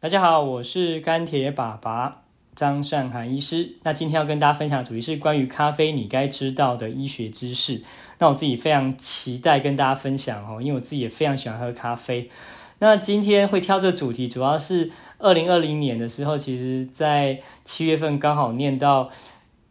[0.00, 2.22] 大家好，我是干铁爸爸
[2.54, 3.72] 张善涵医师。
[3.82, 7.82] 那今天要跟大家分享的主题是关于咖啡你该知道的医学知识。
[8.20, 12.30] 那我自己非常期待跟大家分享哦，因为我自己也非常喜欢喝咖啡。
[12.78, 14.88] 那今天会挑这主题，主要是
[15.18, 19.06] 二零二零年的时候，其实在七月份刚好念到《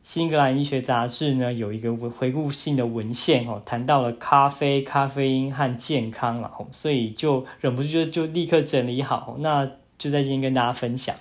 [0.03, 9.71] 新格兰医学杂志》呢，有一个回顾性的文献哦，谈到了咖啡、咖啡因和健康了哦，所以就忍不住就就立刻整理好那。
[9.97, 11.15] 就在今天跟大家分享，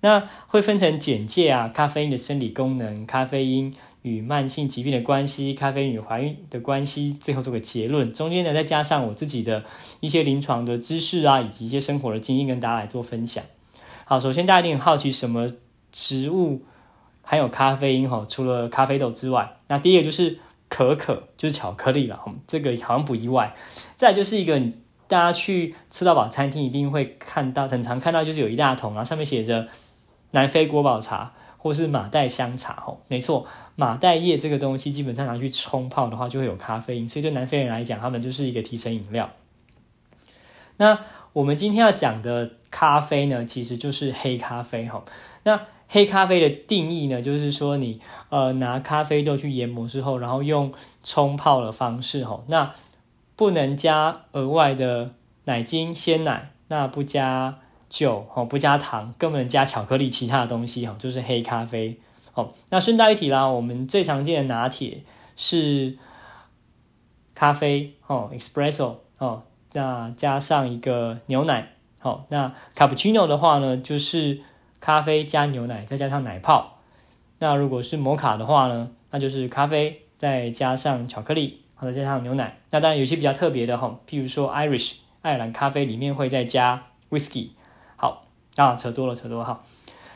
[0.00, 3.72] 那会分成简介啊，咖啡因的生理功能，咖啡因
[4.02, 8.12] 与慢性疾病的关系，咖啡因与怀孕的关系，最后做个结论。
[8.12, 9.64] 中间呢，再加上我自己的
[10.00, 13.44] 一些临床的知识啊，以及一些生活的经验，跟大家来做分享。
[14.04, 15.48] 好，首先大家一定很好奇，什么
[15.92, 16.62] 植物
[17.22, 18.10] 含有咖啡因？
[18.10, 22.20] 哈，除了咖啡豆之外，那第一个就是可可，就是巧克力了。
[22.48, 23.54] 这个好像不意外。
[23.94, 24.60] 再就是一个。
[25.12, 29.68] 大家去吃到饱餐厅一定会看到，很常看到就是有一大桶啊，上面写着
[30.30, 39.28] 南非国宝茶或是马黛香茶吼，没错，马黛叶这个东西基本上拿去冲泡的话就会有咖啡因，所以对南非人来讲，他们就是一个提神饮料。
[40.78, 41.00] 那
[41.34, 45.04] 我们今天要讲的咖啡呢，其实就是黑咖啡哈。
[45.42, 48.00] 那黑咖啡的定义呢，就是说你
[48.30, 50.72] 呃拿咖啡豆去研磨之后，然后用
[51.02, 52.72] 冲泡的方式吼，那。
[53.34, 61.98] 不能加额外的奶精、鲜奶，那不加酒哦，不加糖，更不能加巧克力、其他的东西哈，就是黑咖啡
[62.34, 62.52] 哦。
[62.70, 65.02] 那顺带一提啦，我们最常见的拿铁
[65.34, 65.96] 是
[67.34, 69.42] 咖啡哦，espresso 哦，
[69.72, 71.72] 那加上一个牛奶
[72.02, 72.24] 哦。
[72.28, 74.40] 那 cappuccino 的话呢，就是
[74.78, 76.78] 咖啡加牛奶再加上奶泡。
[77.40, 81.61] 那如果是摩卡的话呢，那就是咖啡再加上巧克力。
[81.86, 87.48] 再加上牛奶，那当然有些比较特别的哈，譬如说 Irish 爱尔兰咖啡里面会再加 Whisky。
[87.96, 88.26] 好
[88.56, 89.62] 啊，扯多了，扯多了哈。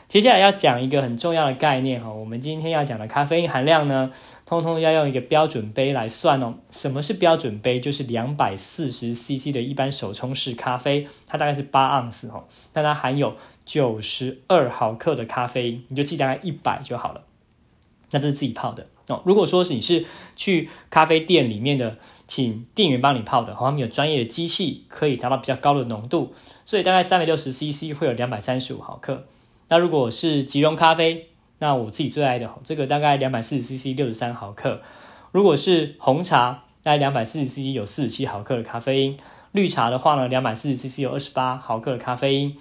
[0.07, 4.09] 接下来要讲一个很重要的概念哈，我们今天要讲的咖啡因含量呢，
[4.45, 6.55] 通通要用一个标准杯来算哦。
[6.69, 7.77] 什么是标准杯？
[7.81, 13.35] 就是两百四十 CC 的一般手冲式咖啡，它大概是八盎司哈，但它含有
[13.65, 17.23] 九十二毫克的咖啡因，你就记大概一百就好了。
[18.11, 18.87] 那这是自己泡的。
[19.07, 21.97] 哦，如果说是你是去咖啡店里面的，
[22.27, 26.33] 请店员帮你泡的，他们有专业的机器，可以达到比较高的浓度，
[26.65, 29.25] 所以大概三百六十 CC 会有两百三十五毫克。
[29.69, 31.29] 那如果是即溶咖啡，
[31.59, 34.81] 那我自己最爱的，这个大概两百四十 CC 六十三毫克。
[35.31, 39.17] 如果是红茶，大概两百四十 CC 有四十七毫克的咖啡因。
[39.53, 42.57] 绿茶的话呢，两百四十 CC 有二十八毫克的咖啡因。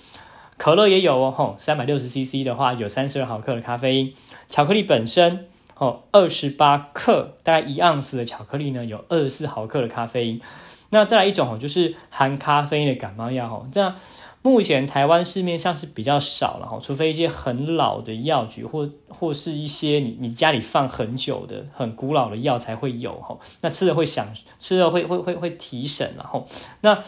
[0.57, 4.15] 可乐也有哦，吼，三百六十 CC 的话有三十二毫克的咖啡因。
[4.49, 5.49] 巧克力本身。
[5.79, 10.41] 哦，二十八克，大概一盎司的巧克力呢，有二十四毫克的咖啡因。
[10.89, 13.69] 那再来一种哦，就是含咖啡因的感冒药哦。
[13.71, 13.95] 这样
[14.41, 23.37] 目前台湾市面上是比较少了哈，除非一些很老的药局或或是一些你你家里放很久的很古老的药才会有哈。
[23.61, 24.27] 那吃了会想
[24.59, 26.47] 吃了会会会会提神然后
[26.81, 27.03] 那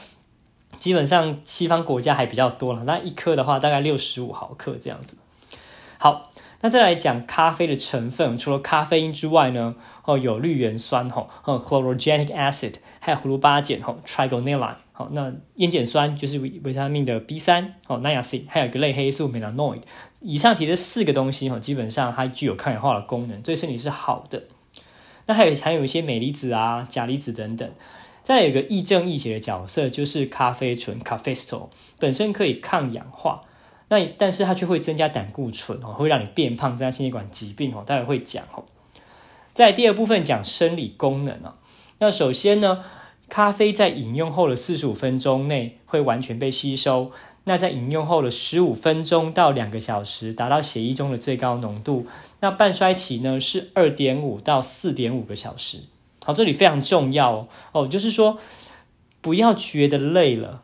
[0.79, 5.17] 基本上西方国家还比较多了，那一颗的话大概六十五毫克这样子。
[5.97, 6.31] 好。
[6.60, 19.82] 那再来讲咖啡的成分，除了咖啡因之外呢，哦，有绿原酸哈，哦，chlorogenic acid，还有葫芦巴碱哈，trigonelline，好，那烟碱酸就是维维他命的 B 三，哦，niacin，还有一个类黑素 melanoid。
[20.20, 24.42] 以上提的四个东西哈，基本上它具有抗氧化的功能，对身体是好的。
[25.26, 27.70] 那还有还有一些镁离子啊、钾离子等等。
[28.25, 31.70] 再有一个亦正亦邪的角色，就是咖啡醇 c a f e s t o
[32.00, 33.42] 本身可以抗氧化。
[33.88, 37.82] 那但是它却会增加胆固醇哦，会让你变胖，增加心血管疾病哦。
[37.87, 38.65] 待会会讲哦。
[39.54, 41.56] 在第二部分讲生理功能啊。
[41.99, 42.84] 那首先呢，
[43.28, 47.10] 咖啡在饮用后的四十五分钟内会完全被吸收。
[47.44, 52.06] 那在饮用后的十五分钟到两个小时，达到血液中的最高浓度。
[52.41, 55.78] 那半衰期呢是二点五到四点五个小时。
[56.22, 58.37] 好，这里非常重要哦哦，就是说
[59.22, 60.62] 不要觉得累了。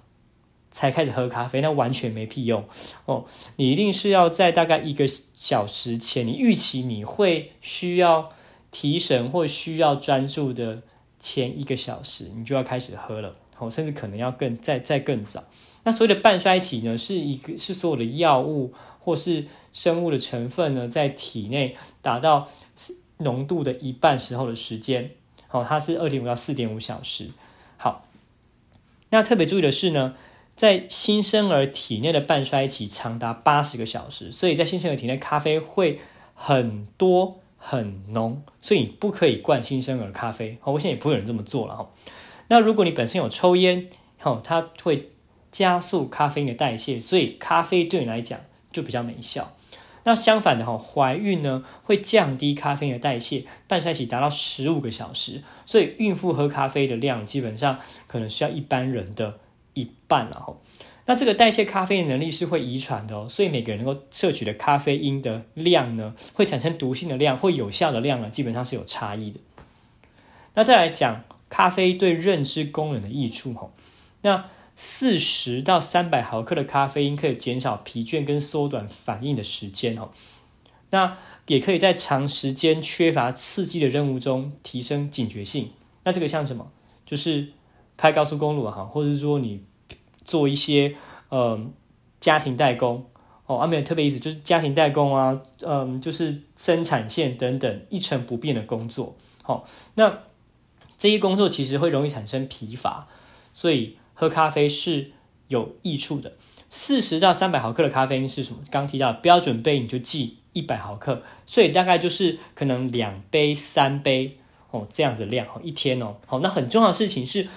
[0.74, 2.64] 才开始喝咖啡，那完全没屁用
[3.06, 3.26] 哦！
[3.54, 8.32] 你一定是要在大概一个小时前，你预期你会需要
[8.72, 10.82] 提神或需要专注的
[11.20, 15.44] 前一个小时，你就要开始喝了哦，甚至可能要更再再更早。
[15.84, 22.48] 那所谓的半衰期呢，是一个是所有的药物或是生物的成分呢，在体内达到
[23.18, 25.12] 浓度的一半时候的时间
[25.52, 27.30] 哦，它是二点五到四点五小时。
[27.76, 28.08] 好，
[29.10, 30.16] 那特别注意的是呢。
[30.56, 35.98] 在新生儿体内的半衰期长达八十个小时，所以在新生儿体内咖啡会
[36.34, 40.58] 很多很浓，所以你不可以灌新生儿咖啡。
[40.60, 41.90] 好，我现在也不会有人这么做了哈。
[42.48, 45.10] 那如果你本身有抽烟，哈，它会
[45.50, 48.38] 加速咖啡因的代谢，所以咖啡对你来讲
[48.70, 49.52] 就比较没效。
[50.04, 59.40] 那相反的哈，怀孕呢会降低咖啡因的代谢，半衰期达到十五个小时，所以孕妇喝咖啡的量基本上可能需要一般人的
[59.74, 60.56] 一半了哈。
[61.06, 69.38] 那这个代谢咖啡因能力是会遗传的哦，所以每个人能够摄取的咖啡因的量呢，会产生毒性的量或有效的量呢，基本上是有差异的。
[70.54, 73.72] 那再来讲咖啡对认知功能的益处吼，
[74.22, 74.46] 那。
[74.76, 80.10] 四十到三百毫克的咖啡因可以减少疲倦跟缩短反应的时间哦。
[80.90, 81.16] 那
[81.46, 85.70] 也可以在长时间缺乏刺激的任务中提升警觉性。
[86.02, 86.72] 那这个像什么？
[87.06, 87.52] 就是
[87.96, 89.62] 开高速公路哈，或者是说你
[90.24, 90.96] 做一些
[91.28, 91.58] 呃
[92.20, 93.04] 家庭代工
[93.46, 99.16] 哦，啊没有特别意思，就是家庭代工啊，嗯，就是生产线等等一成不变的工作。
[99.42, 99.64] 好，
[99.94, 100.20] 那
[100.96, 103.08] 这些工作其实会容易产生疲乏，
[103.52, 103.98] 所以。
[104.16, 105.10] 喝咖啡是
[105.48, 106.34] 有益处的，
[106.70, 108.60] 四十到三百毫克的咖啡因是什么？
[108.70, 114.38] 刚提到标准杯你就记一百毫克，所以大概就是可能两杯、三杯
[114.70, 116.14] 哦这样的量哦一天哦。
[116.26, 117.48] 好，那很重要的事情是，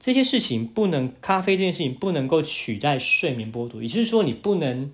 [0.00, 4.92] 这些事情不能咖啡这件事情不能够取代睡眠剥夺，也就是说你不能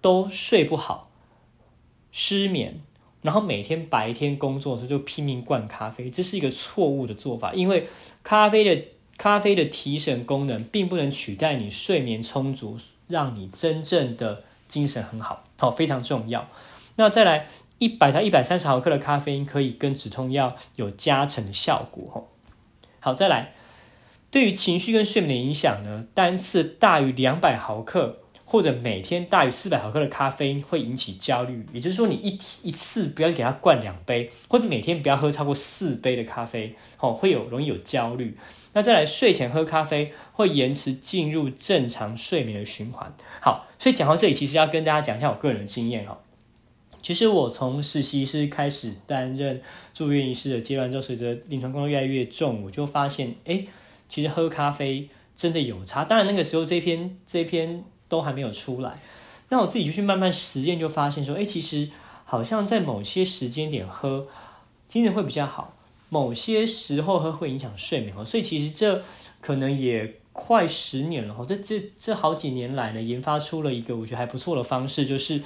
[0.00, 1.08] 都睡不好、
[2.10, 2.80] 失眠，
[3.22, 7.86] 然后每天白天工作的时候就拼命灌咖啡，这是一个错误的做法，因为
[8.24, 8.84] 咖啡的。
[9.18, 12.78] 咖啡的提神功能并不能取代你睡眠充足，
[13.08, 16.48] 让你真正的精神很好，好非常重要。
[16.94, 17.48] 那再来
[17.78, 22.28] 一百到一百三十毫克的咖啡因可以跟止痛药有加成的效果，吼。
[23.00, 23.54] 好，再来
[24.30, 26.06] 对于情绪跟睡眠的影响呢？
[26.14, 32.38] 单次大于两百毫克或者每天大于四百毫克的咖啡因会引起焦虑，也就是说你一
[32.68, 38.36] 一次不要给他灌两杯，或者每天不要喝超过四杯的咖啡，哦，会有容易有焦虑。
[38.74, 43.12] 那再来睡前喝咖啡会延迟进入正常睡眠的循环。
[43.40, 46.18] 好，所以讲到这里，其实要跟大家讲一下我个人的经验哈。
[47.00, 49.62] 其实我从实习师开始担任
[49.94, 53.64] 住院医师的阶段之后，随着临床工作越来越重，我就发现，哎，
[54.08, 56.04] 其实喝咖啡真的有差。
[56.04, 58.98] 当然那个时候这篇这篇都还没有出来，
[59.50, 61.90] 那我自己就去慢慢实验，就发现说，哎，其实
[62.24, 64.26] 好像在某些时间点喝，
[64.88, 65.74] 精神会比较好。
[66.10, 69.02] 某些时候喝会影响睡眠哦，所以其实这
[69.42, 71.44] 可能也快十年了哈。
[71.46, 75.42] 这这这好几年来呢，研发出了一个我觉得还不错的方式，就是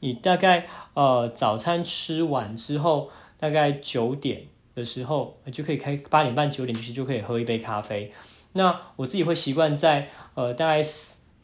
[0.00, 4.46] 你大概呃早餐吃完之后，大概九点
[4.76, 8.12] 的时候就可以开八点半九点其实就可以喝一杯咖啡。
[8.52, 10.80] 那我自己会习惯在呃大概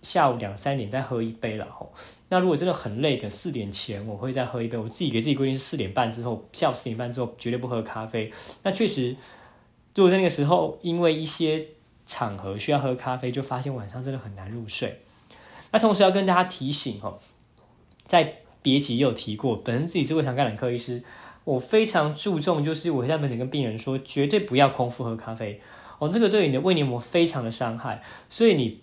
[0.03, 1.87] 下午两三点再喝一杯了哈。
[2.29, 4.79] 那如果真的很累，可能四点前我会再喝一杯。
[4.79, 8.33] 我自己给自己规定是四点半之后，下午四点半之后绝对不喝咖啡。
[8.63, 9.17] 那确实，
[9.95, 11.67] 如果在那个时候因为一些
[12.07, 15.01] 场合需要喝咖啡，就发现晚上真的很难入睡。
[15.71, 17.19] 那同时要跟大家提醒哈，
[18.07, 21.03] 在别集也有提过，本身自己是胃肠感染科医师，
[21.45, 25.61] 我非常注重就是我在门诊跟病人说，绝对不要空腹喝咖啡
[25.99, 28.83] 哦，这个对你的胃黏膜非常的伤害，所以你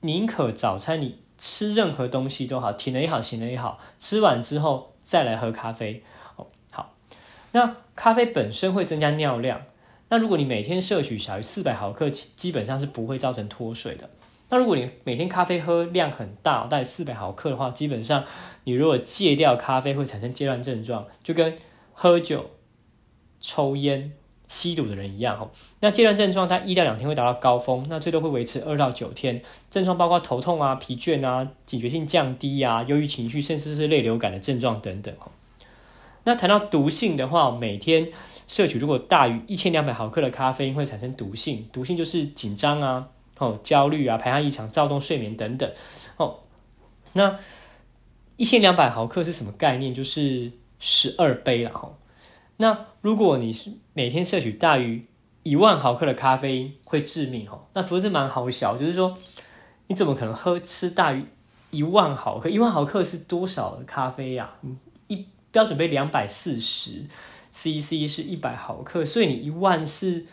[0.00, 1.20] 宁可早餐你。
[1.40, 6.02] 吃任何东西都好，甜的也好，咸的也好，吃完之后再来喝咖啡
[6.34, 6.48] 哦。
[6.72, 6.96] 好，
[7.52, 9.62] 那咖啡本身会增加尿量，
[10.08, 14.10] 那如果你每天摄取小于四百毫克，基本上是不会造成脱水的。
[14.48, 18.24] 那如果你每天咖啡喝量很大，大概四百毫克的话，基本上
[18.64, 21.56] 你如果戒掉咖啡会产生戒断症状，就跟
[22.00, 22.50] 喝酒、
[23.40, 24.12] 抽烟。
[24.50, 25.50] 吸毒的人一样哦，
[25.80, 29.42] 那戒断症状它一到两天会达到高峰，那最多会维持二到九天。
[29.70, 35.28] 症状包括头痛啊、疲倦啊、警觉性降低啊、忧郁情绪，甚至是泪流感的症状等等哦。
[36.24, 38.08] 那谈到毒性的话，每天
[38.46, 45.70] 摄取如果大于一千两百毫克的咖啡因会产生毒性，毒性就是紧张啊、哦焦虑啊、排汗异常、躁动、睡眠等等
[46.16, 46.38] 哦。
[47.12, 47.38] 那
[48.38, 49.92] 一千两百毫克是什么概念？
[49.92, 51.98] 就是十二杯了吼。
[52.58, 55.06] 那如果你是每天摄取大于
[55.42, 57.66] 一万毫克的咖啡因，会致命哦。
[57.72, 59.16] 那不是蛮好小，就是说
[59.86, 61.24] 你怎么可能喝吃大于
[61.70, 62.48] 一万毫克？
[62.48, 64.54] 一万毫克是多少的咖啡呀？
[65.06, 67.06] 一标准杯两百四十
[67.50, 70.26] CC 是一百毫克，所以你一万是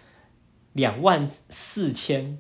[0.74, 2.40] 两万四千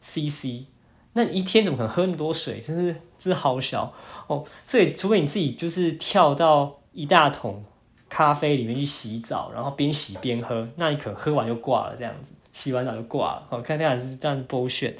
[0.00, 0.66] CC，
[1.12, 2.60] 那你一天怎么可能喝那么多水？
[2.60, 3.92] 真是真是好小
[4.28, 4.46] 哦。
[4.64, 7.64] 所以除非你自己就是跳到一大桶。
[8.10, 13.46] 咖啡里面去洗澡，然后边洗边喝，那你可喝完就挂了，这样子，洗完澡就挂了。
[13.50, 14.96] 好，看这样是这样剥削。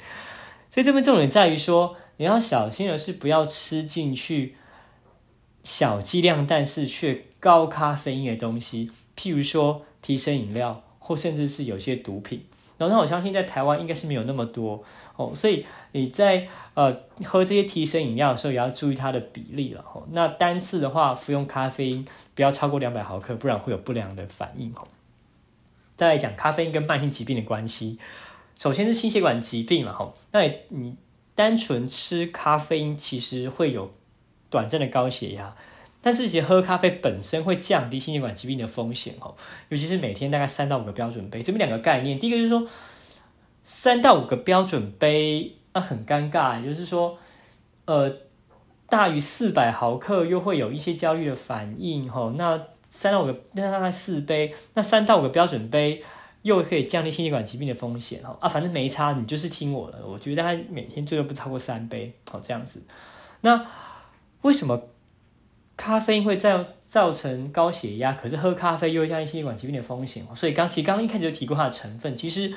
[0.69, 4.55] 所以这边重点在于说，你要小心的是不要吃进去
[5.63, 12.43] 小剂量但是却高咖啡因的东西，譬如说提神饮料，或甚至是有些毒品。
[12.79, 14.83] 然后我相信在台湾应该是没有那么多
[15.15, 16.91] 哦，所以你在呃
[17.23, 20.01] 喝这些提神饮料的时候，也要注意它的比例了哦。
[20.11, 24.87] 那单次的话，服用咖啡因不要超过两百毫克，不然会有不良的反应哦。
[25.95, 27.99] 再来讲咖啡因跟慢性疾病的关系，
[28.55, 30.13] 首先是心血管疾病了哈。
[30.31, 30.95] 那你
[31.35, 33.91] 单纯吃咖啡因其实会有
[34.49, 35.53] 短暂的高血压，
[36.01, 39.35] 但是其实喝咖啡本身会降低心血管疾病的风险哦。
[39.69, 42.65] 尤其是每天大概三到五个标准杯，这边两个概念，第一个就是说
[43.63, 47.17] 三到五个标准杯啊很尴尬，就是说
[47.85, 48.11] 呃
[48.87, 52.33] 大于四百毫克又会有一些焦虑的反应哈。
[52.35, 56.03] 那三到五个，那大概四杯，那三到五个标准杯，
[56.41, 62.81] 又可以降低心血管疾病的风险哈啊，反正没差，你就是听我的，我觉得大概每天最多不超过三杯，好这样子。
[63.41, 63.63] 那
[64.41, 64.81] 为什么
[65.79, 68.11] 咖啡因会造造成高血压？
[68.11, 72.53] 可是喝咖啡又会降低心血管疾病的风险所以刚其实刚一开始就提过它的成分，其实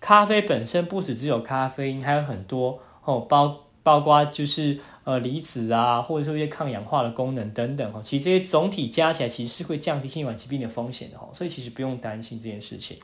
[0.00, 4.80] 咖啡本身不止只有咖啡因，还有很多哦，包包括就是。
[5.06, 12.98] 呃，离子啊，或者说一些抗氧化的功能等等哈，其实这些总体加起来，其实是会降低心血管疾病的风险的哈，所以其实不用担心这件事情。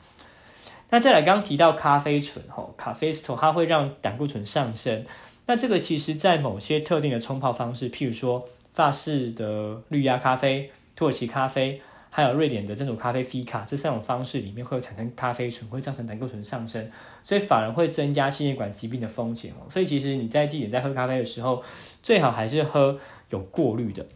[0.90, 5.04] 那再来，刚提到咖啡醇哈，咖啡酮它会让胆固醇上升，
[5.47, 11.80] 那这个其实在某些特定的冲泡方式，譬如说法式的绿压咖啡、土耳其咖啡。
[12.14, 16.90] 还有瑞典的这种咖啡菲卡，这三种方式里面会产生咖啡醇，会造成胆固醇上升，
[17.24, 19.64] 所以反而会增加心血管疾病的风险哦。
[19.66, 21.64] 所以其实你在祭点在喝咖啡的时候，
[22.02, 22.98] 最好还是喝
[23.30, 24.06] 有过滤的。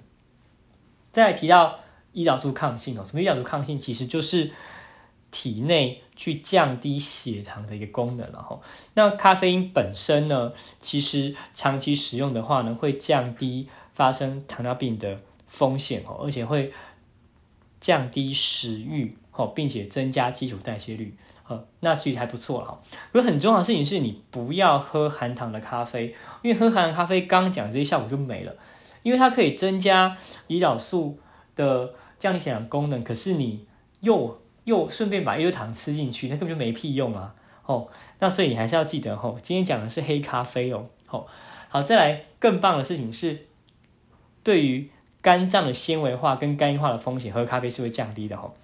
[1.11, 1.79] 再提到
[2.13, 3.79] 胰岛素抗性哦，什么胰岛素抗性？
[3.79, 4.51] 其实就是
[5.31, 8.61] 体内去降低血糖的一个功能了哈。
[8.95, 16.73] 那咖啡因本身呢，其实长期使用的话呢，会降低发生糖尿病的风险哦，而且会。
[17.79, 21.15] 降低食欲，哦，并且增加基础代谢率，
[21.47, 22.81] 呃，那其实还不错了哈。
[23.23, 28.57] 很重要的事情是你不要喝含糖的咖啡，因为喝含糖咖啡，刚刚讲这些效果就没了，
[29.03, 30.17] 因为它可以增加
[30.49, 31.19] 胰岛素
[31.55, 33.67] 的降低血糖功能，可是你
[34.01, 41.27] 又又顺便把椰糖吃进去，那根本就没屁用啊，哦，那所以你还是要记得，哦，今天讲的是黑咖啡哦，好，
[41.71, 43.47] 好，再来更棒的事情是，
[44.45, 44.91] 对于。
[45.23, 48.55] 肝脏的纤维化跟肝硬化的风险，喝咖啡是会降低的哦。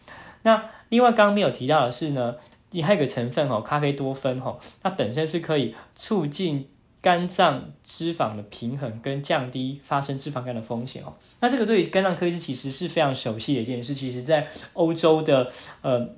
[0.42, 2.36] 那另外刚刚没有提到的是呢，
[2.70, 6.68] 你还有个成分哦，咖啡多酚哦，它本身是可以促进
[7.02, 11.12] 肝脏脂肪的平衡跟降低发生脂肪肝的风险哦。
[11.40, 13.92] 那这个对于肝脏科医师其实是非常熟悉的一件事。
[13.92, 16.08] 其实，在欧洲的呃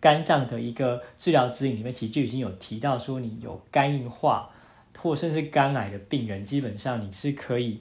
[0.00, 4.50] 肝脏的一个治疗指引里面，其实就已经有提到说，你有肝硬化
[4.98, 7.80] 或甚至肝癌的病人，基本上你是可以。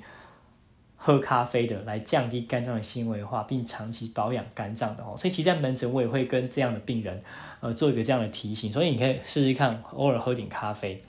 [1.05, 7.21] 喝咖啡的来降低肝脏的纤维化，并长期保养肝脏的哦，所以其实在门诊我也会跟这样的病人，
[7.59, 11.03] 呃，做一个这样的提醒，所以你可以试试看，偶尔喝点咖啡。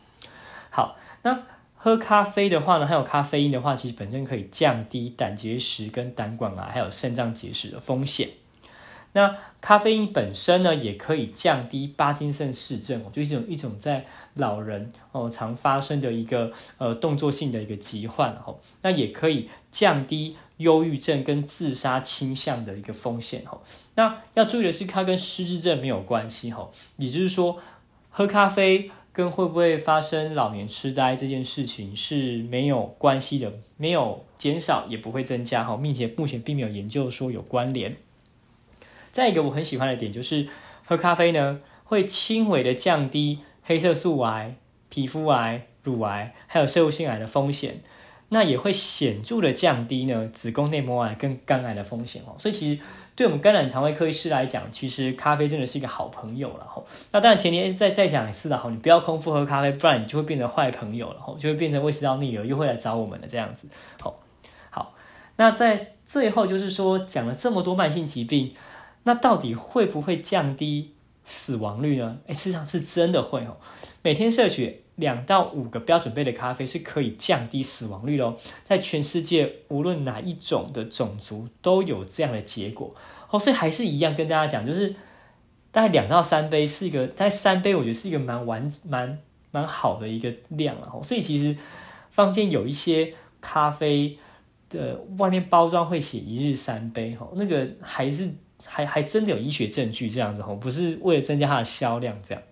[0.75, 1.45] 好，那
[1.77, 8.31] 喝咖啡的话呢，还有咖啡因的话，其实本身可以降低胆结石、跟胆管癌还有肾脏结石的风险。
[9.13, 14.05] 那咖啡因本身呢，也可以降低巴金森氏症，就一种一种在
[14.35, 23.61] 老人哦常发生的一个呃动作性的一个疾患哦，那也可以降低忧郁症跟自杀倾向的一个风险哦。
[23.95, 27.61] 那要注意的是，它跟失智症没有关系哦，也就是说，
[28.11, 37.97] 喝咖啡跟会不会发生老年痴呆这件事情是没有关系的，没有减少也不会增加哈，并且目前并没有研究说有关联。
[39.13, 40.49] 再一个我很喜欢的点就是
[40.85, 44.57] 喝咖啡呢，会轻微的降低黑色素癌、
[44.89, 47.83] 皮肤癌、乳癌还有射物性癌的风险，
[48.31, 52.35] 那也会显著的降低呢子宫内膜癌跟肝癌的风险哦。
[52.37, 52.83] 所以其实
[53.17, 56.85] 对我们肝胆肠胃科医师来讲，其实咖啡真的是一个好朋友了吼。
[57.13, 63.69] 那当然前提再再讲一次的吼，你不要空腹喝咖啡，不然你就会变成坏朋友了吼，就会变成胃食道逆流，又会来找我们的这样子。
[64.01, 64.21] 好，
[64.71, 64.95] 好，
[65.37, 68.55] 那在最后就是说讲了这么多慢性疾病。
[69.07, 70.95] 那到底会不会降低
[71.25, 72.17] 死亡率呢？
[72.27, 73.59] 哎，事实上是真的会哦。
[74.01, 78.37] 每天摄取两到五个标准杯的咖啡是可以降低死亡率哦。
[78.63, 82.95] 在全世界，无论哪一种的种族都有这样的结果
[83.31, 83.39] 哦。
[83.39, 84.95] 所以还是一样跟大家讲，就是
[85.71, 89.19] 大概两到三杯是一个，大概三杯我觉得是一个蛮完蛮
[89.51, 91.03] 蛮好的一个量了哦。
[91.03, 91.57] 所以其实
[92.11, 94.19] 坊间有一些咖啡
[94.69, 98.35] 的外面包装会写一日三杯哦，那个还是。
[98.67, 102.43] 还还真的有医学证据这样子哦，不是为了增加它的销量这样。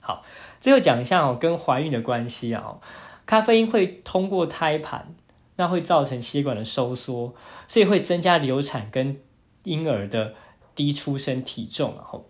[0.00, 0.24] 好，
[0.62, 2.78] 最后讲一下哦，跟怀孕的关系啊，
[3.26, 5.12] 咖啡因会通过胎盘，
[5.56, 7.34] 那会造成血管的收缩，
[7.66, 9.20] 所以会增加流产跟
[9.64, 10.34] 婴儿的
[10.76, 12.28] 低出生体重然后，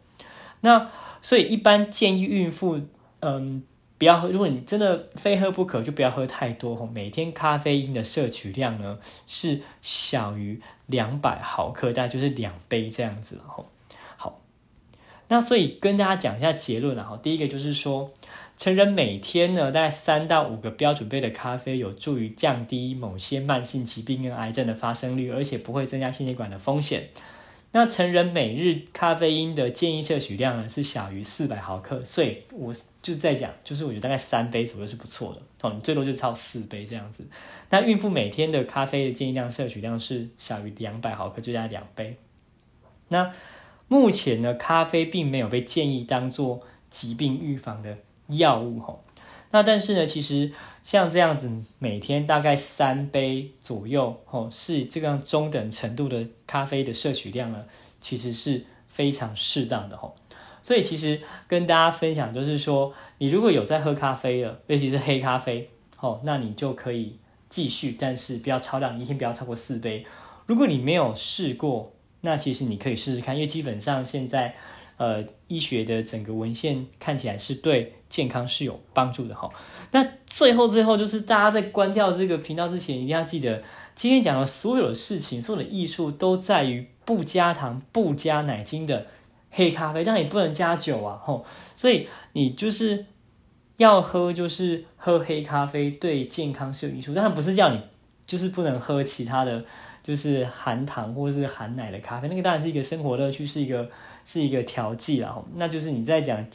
[0.62, 2.80] 那所以一般建议孕妇，
[3.20, 3.62] 嗯，
[3.98, 4.30] 不要喝。
[4.30, 6.88] 如果你真的非喝不可，就不要喝太多。
[6.92, 13.66] 每天咖啡因的摄取量呢是小于两百毫克，大概就是两杯这样子吼。
[15.32, 17.18] 那所以跟大家讲一下结论了哈。
[17.22, 18.12] 第一个就是说。
[18.54, 27.08] 成人每天呢，大概三到五个标准杯的咖啡，有助于降低某些慢性疾病跟癌症的发生率，而且不会增加心血管的风险。
[27.72, 37.26] 那成人每日咖啡因的建议摄取量呢，是小于四百毫克，所以我就在讲，就是我觉得大概三杯左右是不错的哦，你最多就超四杯这样子。
[37.70, 42.16] 那孕妇每天的咖啡的建议量摄取量是小于两百毫克，就加两杯。
[43.08, 43.32] 那
[43.88, 47.98] 目前呢，咖啡并没有被建议当做疾病预防的。
[48.28, 49.04] 药物吼，
[49.50, 57.66] 那但是呢，其实像这样子，每天大概三杯左右吼，是这样中等程度的咖啡的摄取量呢，
[58.00, 60.16] 其实是非常适当的吼。
[60.62, 67.18] 所以其实跟大家分享就是说，你如果有在喝咖啡了，尤其是黑咖啡吼，那你就可以
[67.50, 70.06] 继续，但是不要超量，一天不要超过四杯。
[70.46, 74.56] 如果你没有试过，那其实你可以试试看，因为基本上现在。
[74.98, 79.50] 呃，医学的整个文献看起来是对健康是有帮助的哈。
[79.90, 83.64] 那最后最后就是大家在关掉这个频道之前，一定要记得
[83.96, 89.06] 今天讲的所有的事情，所有的艺术都在于不加糖、不加奶精的
[89.50, 91.44] 黑咖啡，但也不能加酒啊吼。
[91.74, 93.06] 所以你就是
[93.78, 97.12] 要喝，就是喝黑咖啡，对健康是有益处。
[97.12, 97.80] 当然不是叫你
[98.24, 99.64] 就是不能喝其他的
[100.02, 103.88] 就是含糖或者是含奶的咖啡，那个当然是一个生活乐趣，是一个。
[104.24, 106.46] 是一个调剂了那就是你在讲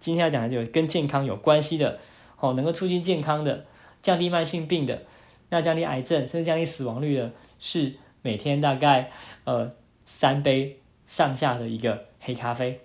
[0.00, 2.00] 今天要讲的就跟健康有关系的
[2.40, 3.64] 哦，能够促进健康的，
[4.02, 5.02] 降低慢性病的，
[5.50, 7.30] 那降低癌症甚至降低死亡率的，
[7.60, 7.92] 是
[8.22, 9.12] 每天大概
[9.44, 9.70] 呃
[10.04, 12.80] 三杯上下的一个黑咖啡。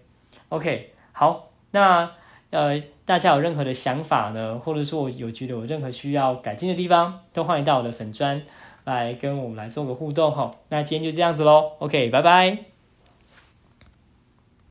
[0.49, 2.11] OK，好，那
[2.51, 8.43] 呃大家有任何的想法呢，或者说我有觉得有任何需要改进的地方，都欢迎到我的粉砖
[8.93, 10.55] 来跟我们来做个互动哈。
[10.69, 12.76] 那今天就这样子喽，OK，拜拜。